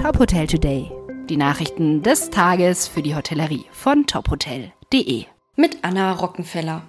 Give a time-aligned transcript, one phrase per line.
[0.00, 0.90] Top Hotel Today.
[1.28, 5.26] Die Nachrichten des Tages für die Hotellerie von tophotel.de.
[5.56, 6.84] Mit Anna Rockenfeller.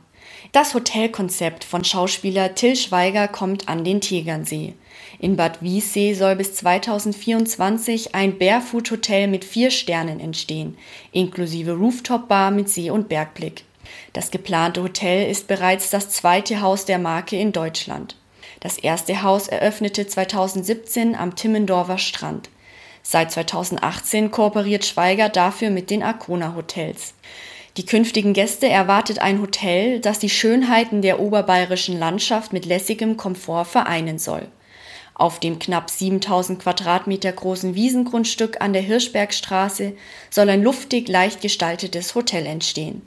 [0.53, 4.75] Das Hotelkonzept von Schauspieler Till Schweiger kommt an den Tegernsee.
[5.19, 10.77] In Bad Wiessee soll bis 2024 ein Barefoot-Hotel mit vier Sternen entstehen,
[11.11, 13.65] inklusive Rooftop-Bar mit See- und Bergblick.
[14.13, 18.15] Das geplante Hotel ist bereits das zweite Haus der Marke in Deutschland.
[18.61, 22.49] Das erste Haus eröffnete 2017 am Timmendorfer Strand.
[23.03, 27.13] Seit 2018 kooperiert Schweiger dafür mit den Arcona Hotels.
[27.77, 33.65] Die künftigen Gäste erwartet ein Hotel, das die Schönheiten der oberbayerischen Landschaft mit lässigem Komfort
[33.65, 34.47] vereinen soll.
[35.13, 39.93] Auf dem knapp 7000 Quadratmeter großen Wiesengrundstück an der Hirschbergstraße
[40.29, 43.01] soll ein luftig leicht gestaltetes Hotel entstehen.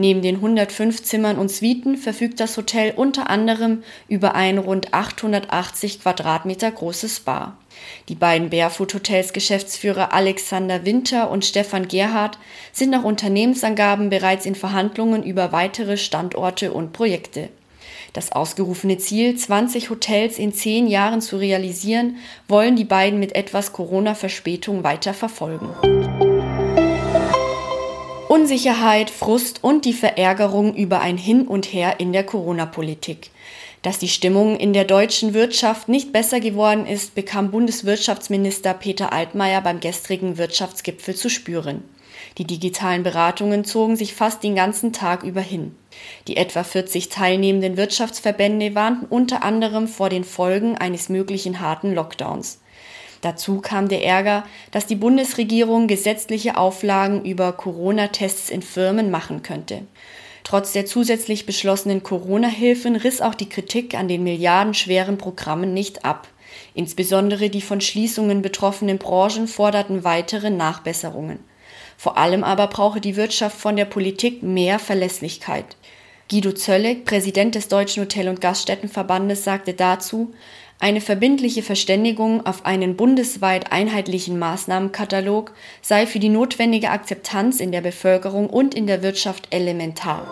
[0.00, 6.00] Neben den 105 Zimmern und Suiten verfügt das Hotel unter anderem über ein rund 880
[6.00, 7.56] Quadratmeter großes Spa.
[8.08, 12.38] Die beiden Barefoot Hotels Geschäftsführer Alexander Winter und Stefan Gerhardt
[12.72, 17.48] sind nach Unternehmensangaben bereits in Verhandlungen über weitere Standorte und Projekte.
[18.12, 23.72] Das ausgerufene Ziel, 20 Hotels in zehn Jahren zu realisieren, wollen die beiden mit etwas
[23.72, 25.70] Corona-Verspätung weiter verfolgen.
[28.38, 33.32] Unsicherheit, Frust und die Verärgerung über ein Hin und Her in der Corona-Politik.
[33.82, 39.60] Dass die Stimmung in der deutschen Wirtschaft nicht besser geworden ist, bekam Bundeswirtschaftsminister Peter Altmaier
[39.60, 41.82] beim gestrigen Wirtschaftsgipfel zu spüren.
[42.38, 45.74] Die digitalen Beratungen zogen sich fast den ganzen Tag über hin.
[46.28, 52.60] Die etwa 40 teilnehmenden Wirtschaftsverbände warnten unter anderem vor den Folgen eines möglichen harten Lockdowns.
[53.20, 59.82] Dazu kam der Ärger, dass die Bundesregierung gesetzliche Auflagen über Corona-Tests in Firmen machen könnte.
[60.44, 66.28] Trotz der zusätzlich beschlossenen Corona-Hilfen riss auch die Kritik an den milliardenschweren Programmen nicht ab.
[66.74, 71.40] Insbesondere die von Schließungen betroffenen Branchen forderten weitere Nachbesserungen.
[71.96, 75.76] Vor allem aber brauche die Wirtschaft von der Politik mehr Verlässlichkeit.
[76.30, 80.34] Guido Zöllig, Präsident des Deutschen Hotel- und Gaststättenverbandes, sagte dazu,
[80.80, 85.52] eine verbindliche Verständigung auf einen bundesweit einheitlichen Maßnahmenkatalog
[85.82, 90.30] sei für die notwendige Akzeptanz in der Bevölkerung und in der Wirtschaft elementar.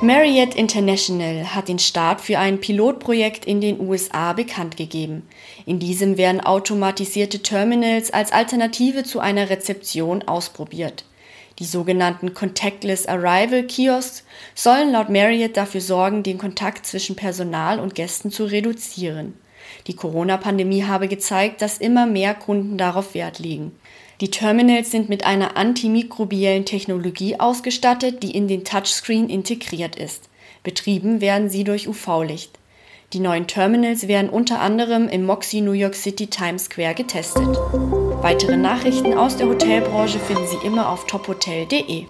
[0.00, 5.26] Marriott International hat den Start für ein Pilotprojekt in den USA bekannt gegeben.
[5.66, 11.04] In diesem werden automatisierte Terminals als Alternative zu einer Rezeption ausprobiert.
[11.58, 14.24] Die sogenannten Contactless Arrival Kiosks
[14.54, 19.34] sollen laut Marriott dafür sorgen, den Kontakt zwischen Personal und Gästen zu reduzieren.
[19.86, 23.72] Die Corona-Pandemie habe gezeigt, dass immer mehr Kunden darauf Wert legen.
[24.20, 30.28] Die Terminals sind mit einer antimikrobiellen Technologie ausgestattet, die in den Touchscreen integriert ist.
[30.62, 32.57] Betrieben werden sie durch UV-Licht.
[33.14, 37.56] Die neuen Terminals werden unter anderem im Moxie New York City Times Square getestet.
[38.20, 42.06] Weitere Nachrichten aus der Hotelbranche finden Sie immer auf tophotel.de.